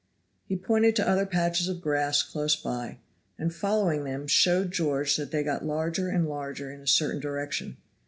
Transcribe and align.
He 0.47 0.55
pointed 0.55 0.95
to 0.95 1.07
other 1.07 1.27
patches 1.27 1.67
of 1.67 1.79
grass 1.79 2.23
close 2.23 2.55
by, 2.55 2.97
and 3.37 3.53
following 3.53 4.03
them 4.03 4.25
showed 4.25 4.71
George 4.71 5.15
that 5.15 5.29
they 5.29 5.43
got 5.43 5.63
larger 5.63 6.09
and 6.09 6.27
larger 6.27 6.71
in 6.71 6.81
a 6.81 6.87
certain 6.87 7.19
direction. 7.21 7.77